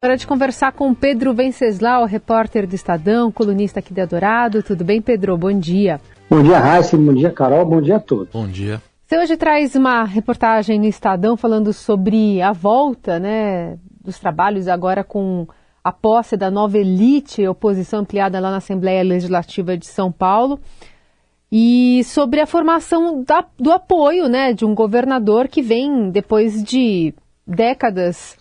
Hora 0.00 0.16
de 0.16 0.28
conversar 0.28 0.70
com 0.70 0.94
Pedro 0.94 1.34
Venceslau, 1.34 2.04
repórter 2.04 2.68
do 2.68 2.74
Estadão, 2.76 3.32
colunista 3.32 3.80
aqui 3.80 3.92
de 3.92 4.00
Adorado. 4.00 4.62
Tudo 4.62 4.84
bem, 4.84 5.02
Pedro? 5.02 5.36
Bom 5.36 5.52
dia. 5.58 6.00
Bom 6.30 6.40
dia, 6.40 6.56
Raíssa. 6.56 6.96
Bom 6.96 7.12
dia, 7.12 7.32
Carol. 7.32 7.66
Bom 7.66 7.82
dia 7.82 7.96
a 7.96 8.00
todos. 8.00 8.28
Bom 8.32 8.46
dia. 8.46 8.80
Você 9.04 9.18
hoje 9.18 9.36
traz 9.36 9.74
uma 9.74 10.04
reportagem 10.04 10.78
no 10.78 10.84
Estadão 10.84 11.36
falando 11.36 11.72
sobre 11.72 12.40
a 12.40 12.52
volta 12.52 13.18
né, 13.18 13.76
dos 14.00 14.20
trabalhos 14.20 14.68
agora 14.68 15.02
com 15.02 15.48
a 15.82 15.90
posse 15.90 16.36
da 16.36 16.48
nova 16.48 16.78
elite, 16.78 17.44
oposição 17.48 18.02
ampliada 18.02 18.38
lá 18.38 18.52
na 18.52 18.58
Assembleia 18.58 19.02
Legislativa 19.02 19.76
de 19.76 19.88
São 19.88 20.12
Paulo, 20.12 20.60
e 21.50 22.04
sobre 22.04 22.40
a 22.40 22.46
formação 22.46 23.24
da, 23.24 23.44
do 23.58 23.72
apoio 23.72 24.28
né, 24.28 24.52
de 24.52 24.64
um 24.64 24.76
governador 24.76 25.48
que 25.48 25.60
vem 25.60 26.08
depois 26.08 26.62
de 26.62 27.12
décadas 27.44 28.37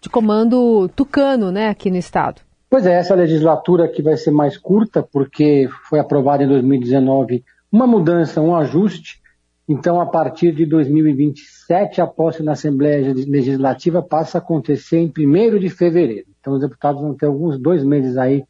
de 0.00 0.08
comando 0.08 0.88
tucano, 0.94 1.50
né, 1.50 1.68
aqui 1.68 1.90
no 1.90 1.96
estado. 1.96 2.40
Pois 2.70 2.86
é, 2.86 2.94
essa 2.94 3.14
legislatura 3.14 3.88
que 3.88 4.02
vai 4.02 4.16
ser 4.16 4.30
mais 4.30 4.56
curta, 4.58 5.02
porque 5.02 5.68
foi 5.88 5.98
aprovada 5.98 6.44
em 6.44 6.48
2019 6.48 7.42
uma 7.72 7.86
mudança, 7.86 8.40
um 8.40 8.54
ajuste. 8.54 9.20
Então, 9.68 10.00
a 10.00 10.06
partir 10.06 10.52
de 10.52 10.64
2027, 10.64 12.00
a 12.00 12.06
posse 12.06 12.42
na 12.42 12.52
Assembleia 12.52 13.12
Legislativa 13.12 14.02
passa 14.02 14.38
a 14.38 14.40
acontecer 14.40 14.98
em 14.98 15.12
1 15.14 15.58
de 15.58 15.68
fevereiro. 15.68 16.28
Então, 16.40 16.54
os 16.54 16.60
deputados 16.60 17.02
vão 17.02 17.14
ter 17.14 17.26
alguns 17.26 17.58
dois 17.58 17.84
meses 17.84 18.16
aí 18.16 18.44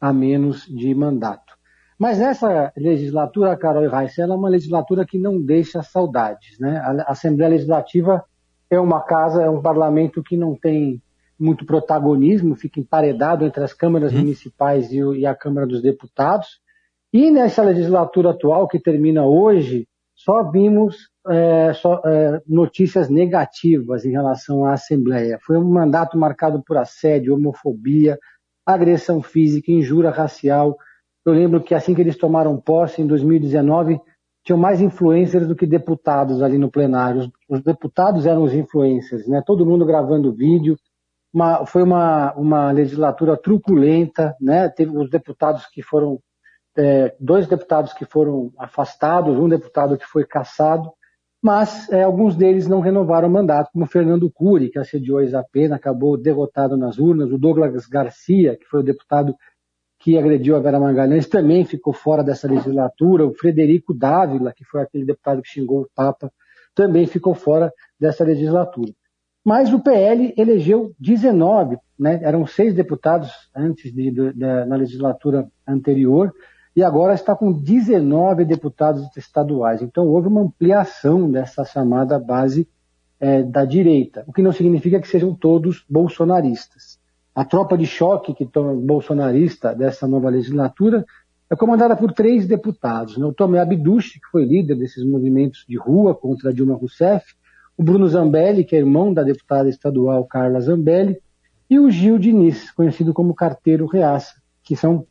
a 0.00 0.12
menos 0.12 0.66
de 0.66 0.94
mandato. 0.94 1.54
Mas 1.98 2.20
essa 2.20 2.72
legislatura, 2.76 3.56
Carol 3.56 3.84
e 3.84 3.88
Raíssa, 3.88 4.22
ela 4.22 4.34
é 4.34 4.36
uma 4.36 4.48
legislatura 4.48 5.06
que 5.06 5.18
não 5.18 5.40
deixa 5.40 5.82
saudades. 5.82 6.58
Né? 6.58 6.76
A 6.78 7.12
Assembleia 7.12 7.52
Legislativa 7.52 8.24
é 8.70 8.78
uma 8.78 9.00
casa, 9.00 9.42
é 9.42 9.50
um 9.50 9.62
parlamento 9.62 10.22
que 10.22 10.36
não 10.36 10.54
tem 10.54 11.00
muito 11.38 11.66
protagonismo, 11.66 12.54
fica 12.54 12.80
emparedado 12.80 13.44
entre 13.44 13.62
as 13.62 13.72
câmaras 13.72 14.12
uhum. 14.12 14.20
municipais 14.20 14.90
e, 14.92 14.98
e, 14.98 15.26
a 15.26 15.34
Câmara 15.34 15.66
dos 15.66 15.82
Deputados. 15.82 16.60
E 17.12 17.30
nessa 17.30 17.62
legislatura 17.62 18.30
atual, 18.30 18.66
que 18.66 18.78
termina 18.78 19.24
hoje, 19.24 19.86
só 20.14 20.42
vimos 20.50 21.10
é, 21.28 21.72
só, 21.74 22.00
é, 22.04 22.40
notícias 22.46 23.08
negativas 23.08 24.04
em 24.04 24.12
relação 24.12 24.64
à 24.64 24.72
Assembleia. 24.72 25.38
Foi 25.42 25.56
um 25.56 25.64
mandato 25.64 26.16
marcado 26.16 26.62
por 26.64 26.76
assédio, 26.76 27.34
homofobia, 27.34 28.18
agressão 28.64 29.22
física, 29.22 29.70
injúria 29.72 30.10
racial. 30.10 30.76
Eu 31.26 31.32
lembro 31.32 31.62
que 31.62 31.74
assim 31.74 31.94
que 31.94 32.00
eles 32.00 32.16
tomaram 32.16 32.60
posse, 32.60 33.02
em 33.02 33.06
2019, 33.06 34.00
tinham 34.44 34.58
mais 34.58 34.80
influencers 34.80 35.48
do 35.48 35.56
que 35.56 35.66
deputados 35.66 36.42
ali 36.42 36.58
no 36.58 36.70
plenário. 36.70 37.22
Os, 37.22 37.30
os 37.48 37.62
deputados 37.62 38.26
eram 38.26 38.42
os 38.42 38.52
influencers, 38.52 39.26
né? 39.26 39.42
Todo 39.44 39.66
mundo 39.66 39.86
gravando 39.86 40.32
vídeo. 40.32 40.76
Uma, 41.32 41.66
foi 41.66 41.82
uma, 41.82 42.32
uma 42.34 42.70
legislatura 42.70 43.36
truculenta, 43.36 44.36
né? 44.40 44.68
Teve 44.68 44.96
os 44.96 45.10
deputados 45.10 45.66
que 45.66 45.82
foram 45.82 46.20
é, 46.76 47.14
dois 47.18 47.46
deputados 47.46 47.92
que 47.92 48.04
foram 48.04 48.52
afastados, 48.58 49.38
um 49.38 49.48
deputado 49.48 49.96
que 49.96 50.06
foi 50.06 50.24
cassado, 50.24 50.92
mas 51.42 51.90
é, 51.90 52.02
alguns 52.02 52.36
deles 52.36 52.66
não 52.66 52.80
renovaram 52.80 53.28
o 53.28 53.30
mandato, 53.30 53.70
como 53.72 53.86
Fernando 53.86 54.30
Cury, 54.30 54.70
que 54.70 54.78
assediou 54.78 55.18
a 55.18 55.24
Isapena, 55.24 55.76
acabou 55.76 56.16
derrotado 56.16 56.76
nas 56.76 56.98
urnas, 56.98 57.30
o 57.30 57.38
Douglas 57.38 57.86
Garcia, 57.86 58.56
que 58.56 58.64
foi 58.66 58.80
o 58.80 58.84
deputado 58.84 59.34
que 60.04 60.18
agrediu 60.18 60.54
a 60.54 60.60
Vera 60.60 60.78
Magalhães, 60.78 61.26
também 61.26 61.64
ficou 61.64 61.94
fora 61.94 62.22
dessa 62.22 62.46
legislatura. 62.46 63.26
O 63.26 63.32
Frederico 63.32 63.94
Dávila, 63.94 64.52
que 64.52 64.62
foi 64.62 64.82
aquele 64.82 65.06
deputado 65.06 65.40
que 65.40 65.48
xingou 65.48 65.80
o 65.80 65.88
Papa, 65.94 66.30
também 66.74 67.06
ficou 67.06 67.34
fora 67.34 67.72
dessa 67.98 68.22
legislatura. 68.22 68.92
Mas 69.42 69.72
o 69.72 69.80
PL 69.80 70.34
elegeu 70.36 70.92
19, 71.00 71.78
né? 71.98 72.20
eram 72.22 72.46
seis 72.46 72.74
deputados 72.74 73.30
antes 73.56 73.94
de, 73.94 74.10
de, 74.10 74.32
de, 74.34 74.64
na 74.66 74.76
legislatura 74.76 75.48
anterior, 75.66 76.34
e 76.76 76.82
agora 76.82 77.14
está 77.14 77.34
com 77.34 77.50
19 77.50 78.44
deputados 78.44 79.08
estaduais. 79.16 79.80
Então 79.80 80.06
houve 80.06 80.28
uma 80.28 80.42
ampliação 80.42 81.30
dessa 81.30 81.64
chamada 81.64 82.18
base 82.18 82.68
é, 83.18 83.42
da 83.42 83.64
direita, 83.64 84.22
o 84.26 84.34
que 84.34 84.42
não 84.42 84.52
significa 84.52 85.00
que 85.00 85.08
sejam 85.08 85.34
todos 85.34 85.82
bolsonaristas. 85.88 87.02
A 87.34 87.44
tropa 87.44 87.76
de 87.76 87.84
choque 87.84 88.32
que 88.32 88.46
toma 88.46 88.74
bolsonarista 88.74 89.74
dessa 89.74 90.06
nova 90.06 90.28
legislatura 90.28 91.04
é 91.50 91.56
comandada 91.56 91.96
por 91.96 92.12
três 92.12 92.46
deputados. 92.46 93.16
Né? 93.18 93.26
O 93.26 93.32
Tomé 93.32 93.58
Abduch, 93.58 94.20
que 94.20 94.26
foi 94.30 94.44
líder 94.44 94.76
desses 94.76 95.04
movimentos 95.04 95.64
de 95.68 95.76
rua 95.76 96.14
contra 96.14 96.54
Dilma 96.54 96.74
Rousseff, 96.74 97.24
o 97.76 97.82
Bruno 97.82 98.06
Zambelli, 98.06 98.64
que 98.64 98.76
é 98.76 98.78
irmão 98.78 99.12
da 99.12 99.24
deputada 99.24 99.68
estadual 99.68 100.24
Carla 100.26 100.60
Zambelli, 100.60 101.18
e 101.68 101.78
o 101.78 101.90
Gil 101.90 102.18
Diniz, 102.18 102.70
conhecido 102.70 103.12
como 103.12 103.34
Carteiro 103.34 103.86
Reaça, 103.86 104.34
que 104.62 104.76
são 104.76 105.04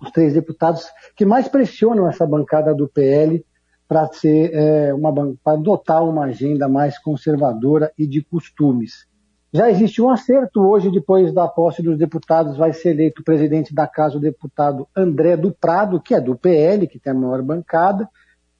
os 0.00 0.10
três 0.10 0.34
deputados 0.34 0.84
que 1.14 1.24
mais 1.24 1.48
pressionam 1.48 2.08
essa 2.08 2.26
bancada 2.26 2.74
do 2.74 2.88
PL 2.88 3.44
para 3.86 4.06
ser 4.08 4.50
é, 4.52 4.94
uma 4.94 5.12
para 5.44 5.52
adotar 5.52 6.02
uma 6.02 6.24
agenda 6.24 6.68
mais 6.68 6.98
conservadora 6.98 7.92
e 7.96 8.06
de 8.06 8.22
costumes. 8.22 9.06
Já 9.54 9.70
existe 9.70 10.00
um 10.00 10.08
acerto 10.08 10.62
hoje, 10.62 10.90
depois 10.90 11.30
da 11.30 11.46
posse 11.46 11.82
dos 11.82 11.98
deputados, 11.98 12.56
vai 12.56 12.72
ser 12.72 12.92
eleito 12.92 13.22
presidente 13.22 13.74
da 13.74 13.86
casa 13.86 14.16
o 14.16 14.20
deputado 14.20 14.88
André 14.96 15.36
do 15.36 15.52
Prado, 15.52 16.00
que 16.00 16.14
é 16.14 16.20
do 16.20 16.34
PL, 16.34 16.86
que 16.86 16.98
tem 16.98 17.12
a 17.12 17.14
maior 17.14 17.42
bancada, 17.42 18.08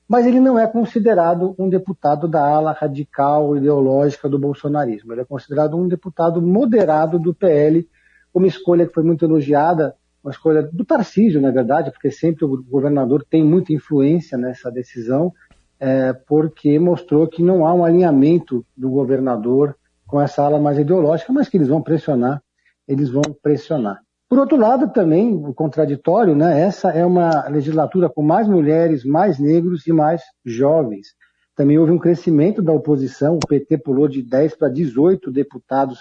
mas 0.07 0.27
ele 0.27 0.39
não 0.39 0.59
é 0.59 0.67
considerado 0.67 1.55
um 1.59 1.67
deputado 1.67 2.29
da 2.29 2.47
ala 2.47 2.73
radical 2.73 3.57
ideológica 3.57 4.29
do 4.29 4.39
bolsonarismo. 4.39 5.15
Ele 5.15 5.23
é 5.23 5.25
considerado 5.25 5.79
um 5.79 5.89
deputado 5.89 6.43
moderado 6.43 7.19
do 7.19 7.33
PL, 7.33 7.89
uma 8.35 8.47
escolha 8.47 8.87
que 8.87 8.93
foi 8.93 9.03
muito 9.03 9.25
elogiada, 9.25 9.97
uma 10.23 10.31
escolha 10.31 10.63
do 10.63 10.85
Tarcísio, 10.85 11.41
na 11.41 11.51
verdade, 11.51 11.91
porque 11.91 12.11
sempre 12.11 12.45
o 12.45 12.63
governador 12.65 13.25
tem 13.29 13.43
muita 13.43 13.73
influência 13.73 14.37
nessa 14.37 14.71
decisão, 14.71 15.33
é, 15.81 16.13
porque 16.13 16.79
mostrou 16.79 17.27
que 17.27 17.43
não 17.43 17.67
há 17.67 17.73
um 17.73 17.83
alinhamento 17.83 18.63
do 18.77 18.91
governador 18.91 19.75
com 20.13 20.21
essa 20.21 20.43
ala 20.43 20.61
mais 20.61 20.79
ideológica, 20.79 21.33
mas 21.33 21.49
que 21.49 21.57
eles 21.57 21.69
vão 21.69 21.81
pressionar, 21.81 22.43
eles 22.87 23.09
vão 23.09 23.23
pressionar. 23.43 24.03
Por 24.29 24.39
outro 24.39 24.59
lado, 24.59 24.93
também, 24.93 25.35
o 25.35 25.55
contraditório, 25.55 26.37
né, 26.37 26.61
essa 26.61 26.91
é 26.91 27.05
uma 27.05 27.49
legislatura 27.49 28.11
com 28.11 28.23
mais 28.23 28.47
mulheres, 28.47 29.07
mais 29.07 29.39
negros 29.39 29.87
e 29.87 29.93
mais 29.93 30.21
jovens. 30.45 31.15
Também 31.57 31.79
houve 31.79 31.93
um 31.93 31.99
crescimento 31.99 32.61
da 32.61 32.75
oposição, 32.75 33.37
o 33.37 33.47
PT 33.47 33.79
pulou 33.79 34.07
de 34.07 34.23
10 34.23 34.55
para 34.57 34.69
18 34.69 35.33
deputados 35.33 35.99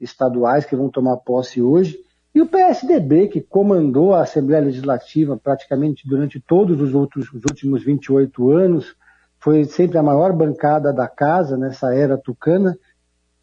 estaduais 0.00 0.64
que 0.64 0.74
vão 0.74 0.88
tomar 0.88 1.18
posse 1.18 1.60
hoje, 1.60 1.98
e 2.34 2.40
o 2.40 2.46
PSDB, 2.46 3.28
que 3.28 3.42
comandou 3.42 4.14
a 4.14 4.22
Assembleia 4.22 4.64
Legislativa 4.64 5.36
praticamente 5.36 6.08
durante 6.08 6.40
todos 6.40 6.80
os, 6.80 6.94
outros, 6.94 7.30
os 7.30 7.42
últimos 7.44 7.84
28 7.84 8.50
anos, 8.52 8.96
foi 9.38 9.64
sempre 9.64 9.98
a 9.98 10.02
maior 10.02 10.32
bancada 10.32 10.94
da 10.94 11.08
casa 11.08 11.58
nessa 11.58 11.94
era 11.94 12.16
tucana, 12.16 12.74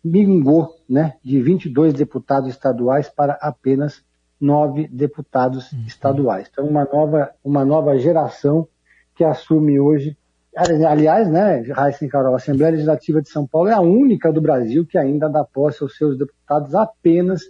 mingou 0.03 0.75
né, 0.89 1.15
de 1.23 1.41
22 1.41 1.93
deputados 1.93 2.49
estaduais 2.49 3.09
para 3.09 3.33
apenas 3.41 4.03
nove 4.39 4.87
deputados 4.87 5.71
uhum. 5.71 5.83
estaduais. 5.87 6.47
Então, 6.51 6.65
uma 6.65 6.85
nova, 6.85 7.31
uma 7.43 7.65
nova 7.65 7.97
geração 7.97 8.67
que 9.15 9.23
assume 9.23 9.79
hoje. 9.79 10.17
Aliás, 10.55 11.29
né, 11.29 11.61
Raíssa 11.71 12.05
e 12.05 12.09
Carol, 12.09 12.33
a 12.33 12.37
Assembleia 12.37 12.71
Legislativa 12.71 13.21
de 13.21 13.29
São 13.29 13.45
Paulo 13.45 13.69
é 13.69 13.73
a 13.73 13.81
única 13.81 14.31
do 14.31 14.41
Brasil 14.41 14.85
que 14.85 14.97
ainda 14.97 15.29
dá 15.29 15.43
posse 15.43 15.83
aos 15.83 15.95
seus 15.95 16.17
deputados 16.17 16.73
apenas 16.73 17.41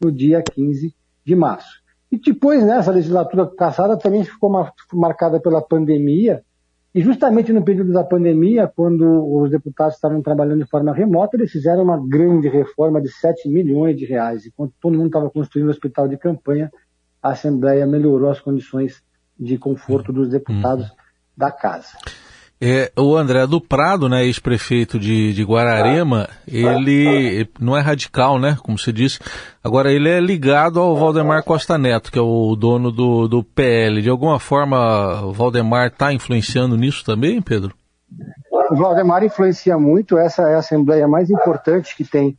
no 0.00 0.10
dia 0.10 0.42
15 0.42 0.94
de 1.24 1.36
março. 1.36 1.82
E 2.10 2.18
depois, 2.18 2.64
né, 2.64 2.78
essa 2.78 2.90
legislatura 2.90 3.46
passada 3.46 3.96
também 3.96 4.24
ficou 4.24 4.50
marcada 4.94 5.38
pela 5.38 5.60
pandemia, 5.60 6.42
e 6.94 7.02
justamente 7.02 7.52
no 7.52 7.62
período 7.62 7.92
da 7.92 8.02
pandemia, 8.02 8.66
quando 8.66 9.04
os 9.40 9.50
deputados 9.50 9.94
estavam 9.94 10.22
trabalhando 10.22 10.64
de 10.64 10.70
forma 10.70 10.94
remota, 10.94 11.36
eles 11.36 11.52
fizeram 11.52 11.82
uma 11.82 12.02
grande 12.08 12.48
reforma 12.48 13.00
de 13.00 13.10
7 13.10 13.48
milhões 13.48 13.96
de 13.96 14.06
reais. 14.06 14.46
Enquanto 14.46 14.72
todo 14.80 14.96
mundo 14.96 15.06
estava 15.06 15.30
construindo 15.30 15.68
o 15.68 15.70
hospital 15.70 16.08
de 16.08 16.16
campanha, 16.16 16.72
a 17.22 17.30
Assembleia 17.30 17.86
melhorou 17.86 18.30
as 18.30 18.40
condições 18.40 19.02
de 19.38 19.58
conforto 19.58 20.12
dos 20.12 20.28
deputados 20.28 20.88
uhum. 20.88 20.96
da 21.36 21.50
casa. 21.50 21.96
É, 22.60 22.90
o 22.98 23.16
André 23.16 23.46
do 23.46 23.60
Prado, 23.60 24.08
né, 24.08 24.24
ex-prefeito 24.24 24.98
de, 24.98 25.32
de 25.32 25.44
Guararema, 25.44 26.28
ele 26.46 27.48
não 27.60 27.76
é 27.76 27.80
radical, 27.80 28.36
né, 28.38 28.56
como 28.62 28.76
você 28.76 28.92
disse. 28.92 29.20
Agora, 29.62 29.92
ele 29.92 30.08
é 30.08 30.18
ligado 30.18 30.80
ao 30.80 30.96
Valdemar 30.96 31.44
Costa 31.44 31.78
Neto, 31.78 32.10
que 32.10 32.18
é 32.18 32.22
o 32.22 32.56
dono 32.56 32.90
do, 32.90 33.28
do 33.28 33.44
PL. 33.44 34.02
De 34.02 34.10
alguma 34.10 34.40
forma, 34.40 35.24
o 35.24 35.32
Valdemar 35.32 35.86
está 35.86 36.12
influenciando 36.12 36.76
nisso 36.76 37.04
também, 37.04 37.40
Pedro? 37.40 37.72
O 38.72 38.74
Valdemar 38.74 39.22
influencia 39.22 39.78
muito, 39.78 40.18
essa 40.18 40.42
é 40.42 40.56
a 40.56 40.58
assembleia 40.58 41.06
mais 41.06 41.30
importante 41.30 41.96
que 41.96 42.04
tem 42.04 42.36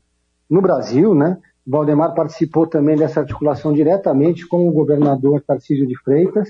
no 0.49 0.61
Brasil, 0.61 1.15
né? 1.15 1.37
O 1.65 1.71
Valdemar 1.71 2.13
participou 2.13 2.67
também 2.67 2.97
dessa 2.97 3.21
articulação 3.21 3.71
diretamente 3.71 4.45
com 4.45 4.67
o 4.67 4.71
governador 4.71 5.41
Tarcísio 5.41 5.87
de 5.87 5.97
Freitas, 6.03 6.49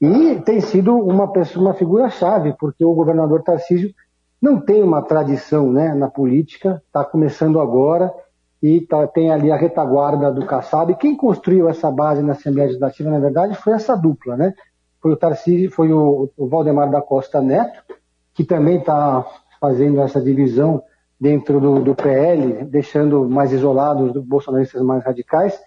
e 0.00 0.40
tem 0.40 0.60
sido 0.60 0.96
uma, 0.96 1.30
pessoa, 1.30 1.66
uma 1.66 1.74
figura-chave, 1.74 2.54
porque 2.58 2.84
o 2.84 2.94
governador 2.94 3.42
Tarcísio 3.42 3.92
não 4.40 4.58
tem 4.58 4.82
uma 4.82 5.02
tradição 5.02 5.70
né, 5.70 5.94
na 5.94 6.08
política, 6.08 6.82
está 6.86 7.04
começando 7.04 7.60
agora, 7.60 8.10
e 8.62 8.80
tá, 8.82 9.06
tem 9.06 9.30
ali 9.30 9.50
a 9.50 9.56
retaguarda 9.56 10.32
do 10.32 10.46
Kassab. 10.46 10.94
Quem 10.96 11.16
construiu 11.16 11.68
essa 11.68 11.90
base 11.90 12.22
na 12.22 12.32
Assembleia 12.32 12.68
Legislativa, 12.68 13.10
na 13.10 13.18
verdade, 13.18 13.54
foi 13.56 13.74
essa 13.74 13.96
dupla, 13.96 14.36
né? 14.36 14.54
Foi 15.00 15.12
o 15.12 15.16
Tarcísio, 15.16 15.70
foi 15.70 15.92
o, 15.92 16.30
o 16.36 16.46
Valdemar 16.46 16.90
da 16.90 17.00
Costa 17.00 17.40
Neto, 17.40 17.82
que 18.34 18.44
também 18.44 18.78
está 18.78 19.24
fazendo 19.60 20.00
essa 20.00 20.20
divisão 20.20 20.82
dentro 21.18 21.60
do, 21.60 21.80
do, 21.80 21.94
PL, 21.94 22.64
deixando 22.64 23.28
mais 23.28 23.52
isolados 23.52 24.14
os 24.14 24.24
bolsonaristas 24.24 24.82
mais 24.82 25.04
radicais, 25.04 25.58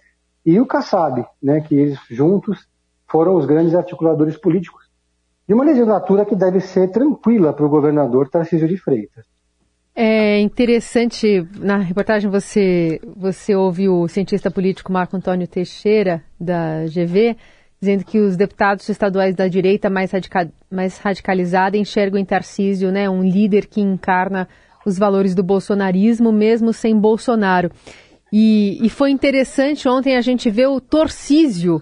e 0.44 0.60
o 0.60 0.66
Kassab, 0.66 1.24
né, 1.42 1.60
que 1.60 1.74
eles 1.74 1.98
juntos 2.10 2.68
foram 3.14 3.36
os 3.36 3.46
grandes 3.46 3.76
articuladores 3.76 4.36
políticos 4.36 4.90
de 5.46 5.54
uma 5.54 5.62
legislatura 5.62 6.24
que 6.24 6.34
deve 6.34 6.58
ser 6.58 6.90
tranquila 6.90 7.52
para 7.52 7.64
o 7.64 7.68
governador 7.68 8.28
Tarcísio 8.28 8.66
de 8.66 8.76
Freitas. 8.76 9.24
É 9.94 10.40
interessante, 10.40 11.46
na 11.60 11.76
reportagem 11.76 12.28
você, 12.28 12.98
você 13.16 13.54
ouve 13.54 13.88
o 13.88 14.08
cientista 14.08 14.50
político 14.50 14.92
Marco 14.92 15.16
Antônio 15.16 15.46
Teixeira, 15.46 16.24
da 16.40 16.86
GV, 16.86 17.36
dizendo 17.80 18.04
que 18.04 18.18
os 18.18 18.36
deputados 18.36 18.88
estaduais 18.88 19.36
da 19.36 19.46
direita 19.46 19.88
mais, 19.88 20.10
radica, 20.10 20.50
mais 20.68 20.98
radicalizada 20.98 21.76
enxergam 21.76 22.18
em 22.18 22.24
Tarcísio 22.24 22.90
né, 22.90 23.08
um 23.08 23.22
líder 23.22 23.66
que 23.66 23.80
encarna 23.80 24.48
os 24.84 24.98
valores 24.98 25.36
do 25.36 25.42
bolsonarismo, 25.44 26.32
mesmo 26.32 26.72
sem 26.72 26.98
Bolsonaro. 26.98 27.70
E, 28.32 28.84
e 28.84 28.90
foi 28.90 29.12
interessante 29.12 29.88
ontem 29.88 30.16
a 30.16 30.20
gente 30.20 30.50
ver 30.50 30.66
o 30.66 30.80
Torcísio 30.80 31.80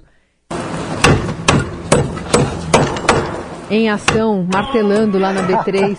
em 3.73 3.89
ação, 3.89 4.47
martelando 4.53 5.19
lá 5.19 5.33
na 5.33 5.43
B3. 5.43 5.97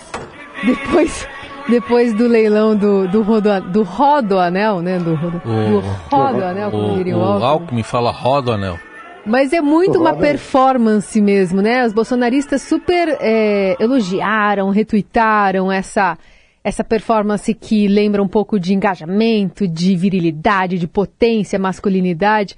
Depois 0.63 1.27
depois 1.67 2.13
do 2.13 2.27
leilão 2.27 2.75
do, 2.75 3.07
do, 3.07 3.21
rodo, 3.21 3.49
do 3.61 3.83
Rodoanel, 3.83 4.81
né? 4.81 4.99
Do, 4.99 5.15
do, 5.15 5.31
do 5.31 5.79
Rodoanel, 6.11 6.69
como 6.69 6.95
diria 6.95 7.17
o, 7.17 7.19
o 7.19 7.43
Alckmin 7.43 7.83
fala 7.83 8.11
Rodoanel. 8.11 8.77
Mas 9.25 9.53
é 9.53 9.61
muito 9.61 9.97
uma 9.97 10.13
performance 10.13 11.19
mesmo, 11.21 11.61
né? 11.61 11.85
Os 11.85 11.93
bolsonaristas 11.93 12.61
super 12.61 13.17
é, 13.21 13.77
elogiaram, 13.79 14.69
retuitaram 14.69 15.71
essa, 15.71 16.17
essa 16.63 16.83
performance 16.83 17.53
que 17.53 17.87
lembra 17.87 18.23
um 18.23 18.27
pouco 18.27 18.59
de 18.59 18.73
engajamento, 18.73 19.67
de 19.67 19.95
virilidade, 19.95 20.79
de 20.79 20.87
potência, 20.87 21.59
masculinidade. 21.59 22.55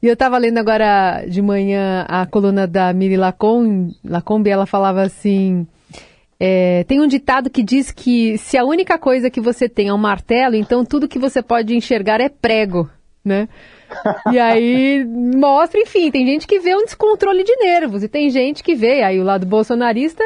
E 0.00 0.06
eu 0.06 0.12
estava 0.12 0.38
lendo 0.38 0.58
agora 0.58 1.24
de 1.26 1.42
manhã 1.42 2.04
a 2.08 2.24
coluna 2.26 2.66
da 2.66 2.92
Miri 2.92 3.16
Lacombe, 3.16 4.50
ela 4.50 4.66
falava 4.66 5.02
assim 5.02 5.66
é, 6.40 6.84
tem 6.84 7.00
um 7.00 7.06
ditado 7.06 7.50
que 7.50 7.62
diz 7.64 7.90
que 7.90 8.38
se 8.38 8.56
a 8.56 8.64
única 8.64 8.96
coisa 8.96 9.28
que 9.28 9.40
você 9.40 9.68
tem 9.68 9.88
é 9.88 9.94
um 9.94 9.98
martelo, 9.98 10.54
então 10.54 10.84
tudo 10.84 11.08
que 11.08 11.18
você 11.18 11.42
pode 11.42 11.74
enxergar 11.74 12.20
é 12.20 12.28
prego, 12.28 12.88
né? 13.24 13.48
E 14.30 14.38
aí 14.38 15.04
mostra, 15.04 15.80
enfim, 15.80 16.10
tem 16.10 16.24
gente 16.24 16.46
que 16.46 16.60
vê 16.60 16.76
um 16.76 16.84
descontrole 16.84 17.42
de 17.42 17.56
nervos 17.56 18.04
e 18.04 18.08
tem 18.08 18.30
gente 18.30 18.62
que 18.62 18.74
vê, 18.74 19.02
aí 19.02 19.18
o 19.18 19.24
lado 19.24 19.46
bolsonarista 19.46 20.22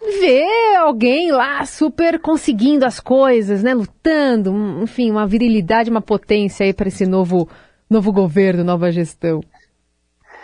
vê 0.00 0.46
alguém 0.78 1.30
lá 1.30 1.64
super 1.64 2.18
conseguindo 2.18 2.84
as 2.84 2.98
coisas, 2.98 3.62
né, 3.62 3.74
lutando, 3.74 4.52
enfim, 4.82 5.10
uma 5.10 5.26
virilidade, 5.26 5.90
uma 5.90 6.00
potência 6.00 6.64
aí 6.64 6.72
para 6.72 6.88
esse 6.88 7.06
novo 7.06 7.48
novo 7.88 8.12
governo, 8.12 8.62
nova 8.62 8.92
gestão. 8.92 9.40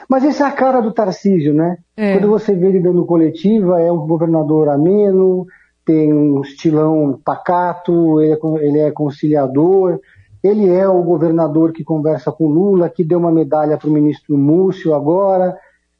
Mas 0.08 0.24
essa 0.24 0.44
é 0.44 0.48
a 0.48 0.52
cara 0.52 0.80
do 0.80 0.92
Tarcísio, 0.92 1.54
né? 1.54 1.78
É. 1.96 2.14
Quando 2.14 2.28
você 2.28 2.54
vê 2.54 2.68
ele 2.68 2.80
dando 2.80 3.06
coletiva, 3.06 3.80
é 3.80 3.90
um 3.90 4.06
governador 4.06 4.68
ameno, 4.68 5.46
tem 5.84 6.12
um 6.12 6.40
estilão 6.40 7.18
pacato, 7.24 8.20
ele 8.20 8.32
é, 8.32 8.66
ele 8.66 8.78
é 8.80 8.90
conciliador, 8.90 10.00
ele 10.42 10.68
é 10.68 10.88
o 10.88 11.02
governador 11.02 11.72
que 11.72 11.84
conversa 11.84 12.30
com 12.30 12.46
Lula, 12.46 12.88
que 12.88 13.04
deu 13.04 13.18
uma 13.18 13.32
medalha 13.32 13.76
para 13.76 13.88
o 13.88 13.92
ministro 13.92 14.36
Múcio 14.36 14.94
agora, 14.94 15.56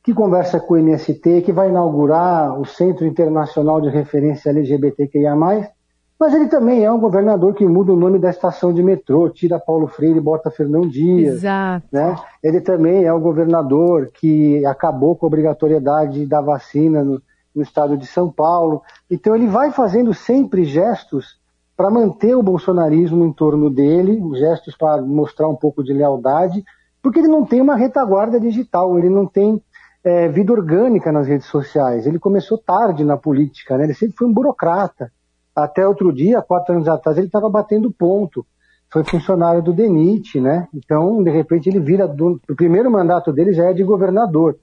que 0.06 0.14
conversa 0.14 0.60
com 0.60 0.74
o 0.74 0.78
MST, 0.78 1.42
que 1.42 1.50
vai 1.50 1.68
inaugurar 1.68 2.56
o 2.60 2.64
Centro 2.64 3.04
Internacional 3.04 3.80
de 3.80 3.88
Referência 3.88 4.50
LGBTQIA+, 4.50 5.34
mas 5.34 6.32
ele 6.32 6.46
também 6.46 6.84
é 6.84 6.92
um 6.92 7.00
governador 7.00 7.54
que 7.54 7.66
muda 7.66 7.92
o 7.92 7.96
nome 7.96 8.20
da 8.20 8.30
estação 8.30 8.72
de 8.72 8.84
metrô, 8.84 9.28
tira 9.28 9.58
Paulo 9.58 9.88
Freire 9.88 10.18
e 10.18 10.22
bota 10.22 10.48
Fernão 10.48 10.82
Dias. 10.82 11.38
Exato. 11.38 11.88
Né? 11.90 12.14
Ele 12.40 12.60
também 12.60 13.02
é 13.02 13.12
um 13.12 13.18
governador 13.18 14.08
que 14.14 14.64
acabou 14.64 15.16
com 15.16 15.26
a 15.26 15.28
obrigatoriedade 15.28 16.24
da 16.24 16.40
vacina 16.40 17.02
no, 17.02 17.20
no 17.52 17.62
estado 17.62 17.98
de 17.98 18.06
São 18.06 18.30
Paulo. 18.30 18.82
Então 19.10 19.34
ele 19.34 19.48
vai 19.48 19.72
fazendo 19.72 20.14
sempre 20.14 20.64
gestos 20.64 21.40
para 21.76 21.90
manter 21.90 22.36
o 22.36 22.44
bolsonarismo 22.44 23.24
em 23.24 23.32
torno 23.32 23.68
dele, 23.68 24.22
gestos 24.38 24.76
para 24.76 25.02
mostrar 25.02 25.48
um 25.48 25.56
pouco 25.56 25.82
de 25.82 25.92
lealdade, 25.92 26.64
porque 27.06 27.20
ele 27.20 27.28
não 27.28 27.44
tem 27.44 27.60
uma 27.60 27.76
retaguarda 27.76 28.40
digital, 28.40 28.98
ele 28.98 29.08
não 29.08 29.26
tem 29.26 29.62
é, 30.06 30.28
vida 30.28 30.52
orgânica 30.52 31.10
nas 31.10 31.26
redes 31.26 31.48
sociais. 31.48 32.06
Ele 32.06 32.20
começou 32.20 32.56
tarde 32.56 33.04
na 33.04 33.16
política, 33.16 33.76
né? 33.76 33.82
ele 33.82 33.94
sempre 33.94 34.16
foi 34.16 34.28
um 34.28 34.32
burocrata. 34.32 35.10
Até 35.54 35.86
outro 35.86 36.12
dia, 36.12 36.40
quatro 36.40 36.74
anos 36.74 36.86
atrás, 36.86 37.18
ele 37.18 37.26
estava 37.26 37.50
batendo 37.50 37.90
ponto. 37.90 38.46
Foi 38.88 39.02
funcionário 39.02 39.60
do 39.60 39.72
DENIT, 39.72 40.40
né? 40.40 40.68
Então, 40.72 41.24
de 41.24 41.30
repente, 41.30 41.68
ele 41.68 41.80
vira. 41.80 42.06
Do, 42.06 42.40
o 42.48 42.54
primeiro 42.54 42.88
mandato 42.88 43.32
dele 43.32 43.52
já 43.52 43.64
é 43.64 43.72
de 43.72 43.82
governador. 43.82 44.56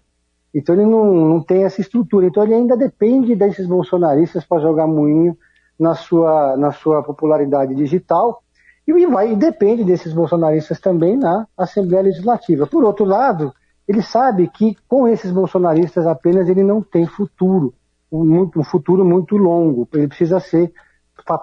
Então, 0.56 0.74
ele 0.74 0.86
não, 0.86 1.13
não 1.13 1.44
tem 1.44 1.66
essa 1.66 1.81
estrutura. 1.81 2.28
Então, 2.28 2.42
ele 2.44 2.54
ainda 2.54 2.78
depende 2.78 3.36
desses 3.36 3.68
bolsonaristas 3.68 4.45
para 4.45 4.62
jogar 4.62 4.88
moinho 4.88 5.36
na 5.78 5.94
sua, 5.94 6.56
na 6.56 6.72
sua 6.72 7.04
popularidade 7.04 7.75
digital. 7.75 8.42
E, 8.88 9.06
vai, 9.07 9.34
e 9.34 9.36
depende 9.36 9.84
desses 9.84 10.13
bolsonaristas 10.13 10.80
também 10.80 11.18
na 11.18 11.48
Assembleia 11.57 12.04
Legislativa. 12.04 12.66
Por 12.66 12.86
outro 12.86 13.04
lado, 13.04 13.51
ele 13.94 14.01
sabe 14.01 14.50
que 14.50 14.75
com 14.88 15.07
esses 15.07 15.31
bolsonaristas 15.31 16.07
apenas 16.07 16.50
ele 16.50 16.63
não 16.63 16.81
tem 16.81 17.06
futuro 17.06 17.74
um, 18.12 18.50
um 18.56 18.63
futuro 18.63 19.04
muito 19.04 19.36
longo. 19.36 19.88
Ele 19.94 20.07
precisa 20.07 20.40
ser 20.40 20.72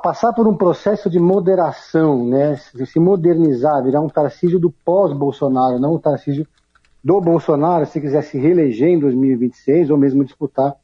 passar 0.02 0.32
por 0.32 0.46
um 0.46 0.56
processo 0.56 1.08
de 1.08 1.18
moderação, 1.18 2.26
né? 2.26 2.56
se 2.56 3.00
modernizar, 3.00 3.82
virar 3.82 4.00
um 4.00 4.08
Tarcísio 4.08 4.58
do 4.58 4.70
pós-Bolsonaro, 4.70 5.80
não 5.80 5.94
o 5.94 5.98
Tarcísio 5.98 6.46
do 7.02 7.20
Bolsonaro, 7.20 7.86
se 7.86 8.00
quiser 8.00 8.22
se 8.22 8.38
reeleger 8.38 8.88
em 8.88 8.98
2026 8.98 9.90
ou 9.90 9.96
mesmo 9.96 10.24
disputar 10.24 10.76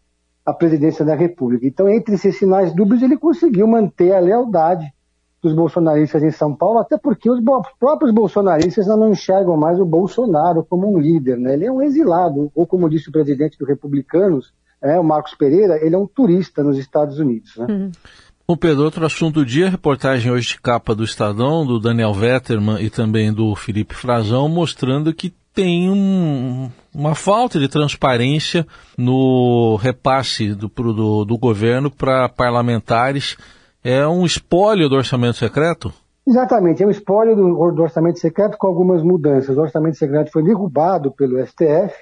a 0.44 0.52
presidência 0.52 1.04
da 1.04 1.14
República. 1.14 1.66
Então, 1.66 1.88
entre 1.88 2.14
esses 2.14 2.38
sinais 2.38 2.72
dúbios, 2.72 3.02
ele 3.02 3.18
conseguiu 3.18 3.66
manter 3.66 4.12
a 4.12 4.20
lealdade 4.20 4.92
dos 5.46 5.54
bolsonaristas 5.54 6.22
em 6.22 6.30
São 6.30 6.54
Paulo, 6.54 6.78
até 6.78 6.98
porque 6.98 7.30
os 7.30 7.40
próprios 7.78 8.12
bolsonaristas 8.12 8.86
não 8.86 9.10
enxergam 9.10 9.56
mais 9.56 9.78
o 9.78 9.84
Bolsonaro 9.84 10.64
como 10.64 10.92
um 10.92 10.98
líder, 10.98 11.38
né? 11.38 11.54
Ele 11.54 11.66
é 11.66 11.72
um 11.72 11.82
exilado, 11.82 12.50
ou 12.54 12.66
como 12.66 12.90
disse 12.90 13.08
o 13.08 13.12
presidente 13.12 13.58
dos 13.58 13.68
republicanos, 13.68 14.52
é, 14.82 14.98
o 14.98 15.04
Marcos 15.04 15.34
Pereira, 15.34 15.78
ele 15.80 15.94
é 15.94 15.98
um 15.98 16.06
turista 16.06 16.62
nos 16.62 16.78
Estados 16.78 17.18
Unidos. 17.18 17.56
Né? 17.56 17.66
Uhum. 17.68 17.92
Bom, 18.48 18.56
Pedro, 18.56 18.84
outro 18.84 19.04
assunto 19.04 19.40
do 19.40 19.46
dia, 19.46 19.70
reportagem 19.70 20.30
hoje 20.30 20.50
de 20.50 20.60
capa 20.60 20.94
do 20.94 21.02
Estadão, 21.02 21.66
do 21.66 21.80
Daniel 21.80 22.12
Vetterman 22.12 22.80
e 22.80 22.88
também 22.88 23.32
do 23.32 23.54
Felipe 23.56 23.94
Frazão, 23.94 24.48
mostrando 24.48 25.12
que 25.12 25.34
tem 25.52 25.90
um, 25.90 26.70
uma 26.94 27.14
falta 27.14 27.58
de 27.58 27.66
transparência 27.66 28.66
no 28.96 29.76
repasse 29.76 30.54
do, 30.54 30.68
do, 30.68 31.24
do 31.24 31.38
governo 31.38 31.90
para 31.90 32.28
parlamentares. 32.28 33.38
É 33.88 34.06
um 34.06 34.24
espólio 34.24 34.88
do 34.88 34.96
orçamento 34.96 35.36
secreto? 35.36 35.92
Exatamente, 36.26 36.82
é 36.82 36.86
um 36.86 36.90
espólio 36.90 37.36
do, 37.36 37.70
do 37.70 37.82
orçamento 37.82 38.18
secreto 38.18 38.58
com 38.58 38.66
algumas 38.66 39.02
mudanças. 39.02 39.56
O 39.56 39.60
orçamento 39.60 39.96
secreto 39.96 40.32
foi 40.32 40.42
derrubado 40.42 41.12
pelo 41.12 41.38
STF 41.46 41.94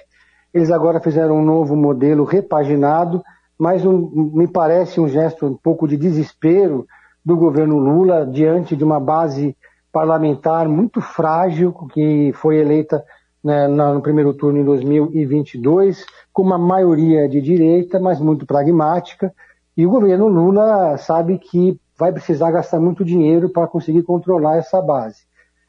eles 0.55 0.71
agora 0.71 1.01
fizeram 1.01 1.39
um 1.39 1.43
novo 1.43 1.75
modelo 1.75 2.23
repaginado, 2.23 3.21
mas 3.59 3.85
um, 3.85 4.31
me 4.33 4.47
parece 4.47 5.01
um 5.01 5.07
gesto 5.09 5.45
um 5.47 5.53
pouco 5.53 5.85
de 5.85 5.97
desespero 5.97 6.87
do 7.25 7.35
governo 7.35 7.77
Lula 7.77 8.25
diante 8.25 8.73
de 8.73 8.81
uma 8.81 8.97
base 8.97 9.53
parlamentar 9.91 10.69
muito 10.69 11.01
frágil 11.01 11.73
que 11.91 12.31
foi 12.35 12.55
eleita 12.55 13.03
né, 13.43 13.67
no 13.67 14.01
primeiro 14.01 14.33
turno 14.33 14.59
em 14.59 14.63
2022, 14.63 16.05
com 16.31 16.41
uma 16.41 16.57
maioria 16.57 17.27
de 17.27 17.41
direita, 17.41 17.99
mas 17.99 18.21
muito 18.21 18.45
pragmática. 18.45 19.33
E 19.77 19.85
o 19.85 19.89
governo 19.89 20.27
Lula 20.27 20.97
sabe 20.97 21.37
que 21.37 21.79
vai 21.97 22.11
precisar 22.11 22.51
gastar 22.51 22.79
muito 22.79 23.03
dinheiro 23.03 23.49
para 23.49 23.67
conseguir 23.67 24.03
controlar 24.03 24.57
essa 24.57 24.81
base. 24.81 25.23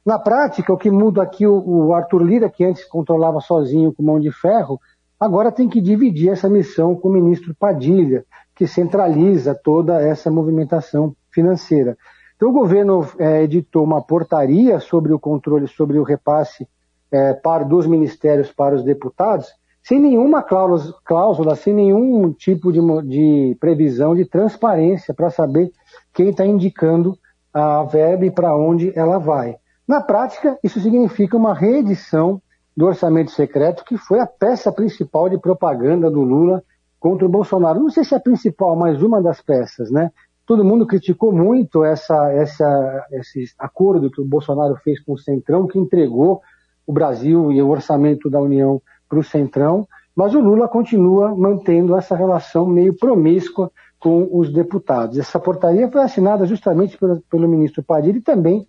Na 0.05 0.19
prática, 0.19 0.73
o 0.73 0.77
que 0.77 0.91
muda 0.91 1.23
aqui, 1.23 1.45
o, 1.45 1.93
Arthur 1.93 2.23
Lira, 2.23 2.49
que 2.49 2.65
antes 2.65 2.85
controlava 2.85 3.41
sozinho 3.41 3.93
com 3.93 4.05
mão 4.05 4.21
de 4.21 4.31
ferro, 4.31 4.81
agora 5.19 5.51
tem 5.51 5.69
que 5.69 5.81
dividir 5.81 6.31
essa 6.31 6.49
missão 6.49 6.95
com 6.95 7.09
o 7.09 7.13
ministro 7.13 7.55
Padilha, 7.59 8.25
que 8.55 8.69
centraliza 8.69 9.53
toda 9.55 10.01
essa 10.01 10.31
movimentação 10.31 11.15
financeira. 11.33 11.99
Então, 12.37 12.51
o 12.51 12.53
governo 12.53 13.05
é, 13.19 13.43
editou 13.43 13.83
uma 13.83 14.01
portaria 14.01 14.79
sobre 14.79 15.13
o 15.13 15.19
controle, 15.19 15.67
sobre 15.67 15.99
o 15.99 16.05
repasse 16.05 16.69
é, 17.11 17.33
para, 17.33 17.65
dos 17.65 17.87
ministérios 17.87 18.53
para 18.53 18.77
os 18.77 18.85
deputados, 18.85 19.53
sem 19.87 20.00
nenhuma 20.00 20.43
cláusula, 20.43 21.55
sem 21.55 21.73
nenhum 21.73 22.33
tipo 22.33 22.73
de, 22.73 22.81
de 23.07 23.57
previsão 23.61 24.16
de 24.16 24.25
transparência 24.25 25.14
para 25.14 25.31
saber 25.31 25.71
quem 26.12 26.31
está 26.31 26.45
indicando 26.45 27.16
a 27.55 27.85
verba 27.85 28.26
e 28.26 28.31
para 28.31 28.57
onde 28.57 28.93
ela 28.99 29.19
vai. 29.19 29.55
Na 29.87 30.00
prática, 30.00 30.59
isso 30.61 30.81
significa 30.81 31.37
uma 31.37 31.55
reedição 31.55 32.43
do 32.76 32.87
orçamento 32.87 33.31
secreto, 33.31 33.85
que 33.85 33.97
foi 33.97 34.19
a 34.19 34.26
peça 34.26 34.73
principal 34.73 35.28
de 35.28 35.38
propaganda 35.38 36.11
do 36.11 36.21
Lula 36.21 36.64
contra 36.99 37.25
o 37.25 37.31
Bolsonaro. 37.31 37.78
Não 37.78 37.90
sei 37.90 38.02
se 38.02 38.12
é 38.12 38.16
a 38.16 38.21
principal, 38.21 38.75
mas 38.75 39.00
uma 39.00 39.23
das 39.23 39.40
peças, 39.40 39.88
né? 39.88 40.11
Todo 40.45 40.64
mundo 40.64 40.85
criticou 40.85 41.31
muito 41.31 41.85
essa, 41.85 42.33
essa, 42.33 43.07
esse 43.12 43.52
acordo 43.57 44.11
que 44.11 44.21
o 44.21 44.26
Bolsonaro 44.26 44.75
fez 44.83 44.99
com 45.00 45.12
o 45.12 45.19
Centrão, 45.19 45.69
que 45.69 45.78
entregou 45.78 46.43
o 46.85 46.93
Brasil 46.93 47.52
e 47.52 47.62
o 47.62 47.69
orçamento 47.69 48.28
da 48.28 48.40
União 48.40 48.83
para 49.09 49.19
o 49.19 49.25
Centrão, 49.25 49.87
mas 50.15 50.35
o 50.35 50.41
Lula 50.41 50.67
continua 50.67 51.35
mantendo 51.35 51.97
essa 51.97 52.17
relação 52.17 52.67
meio 52.67 52.97
promíscua 52.97 53.71
com 53.99 54.29
os 54.33 54.53
deputados. 54.53 55.19
Essa 55.19 55.39
portaria 55.39 55.91
foi 55.91 56.03
assinada 56.03 56.47
justamente 56.47 56.97
pelo, 56.97 57.21
pelo 57.31 57.49
ministro 57.49 57.83
Padilha 57.83 58.19
e 58.19 58.23
também 58.23 58.67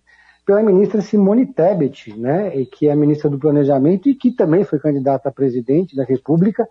pela 0.48 0.62
ministra 0.62 1.02
Simone 1.02 1.44
Tebet, 1.44 2.18
né, 2.18 2.64
que 2.72 2.88
é 2.88 2.94
ministra 2.96 3.28
do 3.28 3.38
Planejamento 3.38 4.08
e 4.08 4.14
que 4.14 4.30
também 4.30 4.64
foi 4.64 4.78
candidata 4.78 5.28
a 5.28 5.32
presidente 5.32 5.94
da 5.94 6.04
República, 6.04 6.66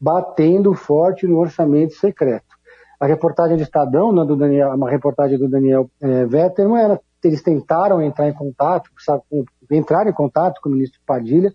batendo 0.00 0.72
forte 0.72 1.26
no 1.26 1.38
orçamento 1.38 1.92
secreto. 1.94 2.56
A 2.98 3.06
reportagem 3.06 3.56
do 3.56 3.62
Estadão, 3.62 4.12
né, 4.12 4.24
do 4.24 4.34
Daniel, 4.34 4.70
uma 4.70 4.90
reportagem 4.90 5.38
do 5.38 5.46
Daniel 5.46 5.90
é, 6.00 6.24
Vetterman, 6.24 6.82
era, 6.82 7.00
eles 7.22 7.42
tentaram 7.42 8.00
entrar 8.00 8.28
em 8.28 8.32
contato, 8.32 8.90
sabe, 8.98 9.22
entrar 9.70 10.06
em 10.06 10.12
contato 10.12 10.58
com 10.62 10.70
o 10.70 10.72
ministro 10.72 10.98
Padilha, 11.06 11.52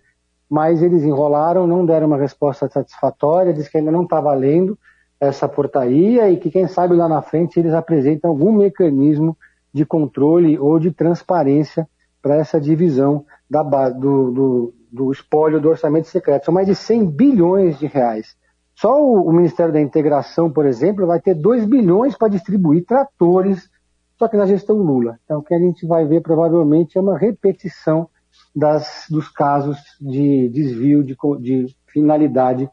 mas 0.49 0.81
eles 0.81 1.03
enrolaram, 1.03 1.65
não 1.65 1.85
deram 1.85 2.07
uma 2.07 2.17
resposta 2.17 2.69
satisfatória, 2.69 3.53
diz 3.53 3.67
que 3.67 3.77
ainda 3.77 3.91
não 3.91 4.03
está 4.03 4.21
valendo 4.21 4.77
essa 5.19 5.47
portaria 5.47 6.29
e 6.29 6.37
que 6.37 6.51
quem 6.51 6.67
sabe 6.67 6.95
lá 6.95 7.07
na 7.07 7.21
frente 7.21 7.59
eles 7.59 7.73
apresentam 7.73 8.29
algum 8.29 8.51
mecanismo 8.51 9.37
de 9.73 9.85
controle 9.85 10.59
ou 10.59 10.77
de 10.77 10.91
transparência 10.91 11.87
para 12.21 12.35
essa 12.35 12.59
divisão 12.59 13.25
da, 13.49 13.63
do, 13.89 14.31
do, 14.31 14.73
do 14.91 15.11
espólio 15.11 15.59
do 15.59 15.69
orçamento 15.69 16.07
secreto. 16.07 16.45
São 16.45 16.53
mais 16.53 16.67
de 16.67 16.75
100 16.75 17.05
bilhões 17.07 17.79
de 17.79 17.87
reais. 17.87 18.35
Só 18.75 19.01
o, 19.01 19.27
o 19.27 19.33
Ministério 19.33 19.73
da 19.73 19.81
Integração, 19.81 20.51
por 20.51 20.65
exemplo, 20.65 21.07
vai 21.07 21.19
ter 21.19 21.33
2 21.35 21.65
bilhões 21.65 22.17
para 22.17 22.29
distribuir 22.29 22.85
tratores, 22.85 23.69
só 24.17 24.27
que 24.27 24.37
na 24.37 24.45
gestão 24.45 24.75
Lula. 24.77 25.19
Então, 25.23 25.39
o 25.39 25.43
que 25.43 25.53
a 25.53 25.59
gente 25.59 25.85
vai 25.85 26.05
ver 26.05 26.21
provavelmente 26.21 26.97
é 26.97 27.01
uma 27.01 27.17
repetição 27.17 28.07
das, 28.55 29.05
dos 29.09 29.29
casos 29.29 29.77
de 29.99 30.49
desvio 30.49 31.03
de, 31.03 31.15
de 31.39 31.75
finalidade 31.87 32.69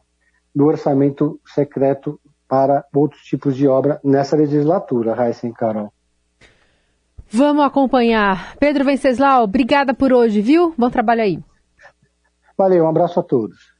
do 0.53 0.65
orçamento 0.65 1.39
secreto 1.45 2.19
para 2.47 2.85
outros 2.93 3.21
tipos 3.23 3.55
de 3.55 3.67
obra 3.67 3.99
nessa 4.03 4.35
legislatura, 4.35 5.15
Raíssa 5.15 5.47
e 5.47 5.53
Carol. 5.53 5.91
Vamos 7.29 7.63
acompanhar. 7.63 8.57
Pedro 8.57 8.83
Venceslau, 8.83 9.43
obrigada 9.43 9.93
por 9.93 10.11
hoje, 10.11 10.41
viu? 10.41 10.73
Bom 10.77 10.89
trabalho 10.89 11.21
aí. 11.21 11.39
Valeu, 12.57 12.83
um 12.83 12.89
abraço 12.89 13.19
a 13.21 13.23
todos. 13.23 13.70